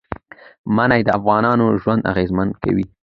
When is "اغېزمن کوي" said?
2.11-2.85